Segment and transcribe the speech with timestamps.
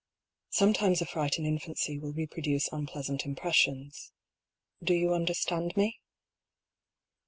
[0.49, 4.11] "Sometimes a fright in infancy will re produce unpleasant impressions....
[4.83, 6.01] Do you under stand me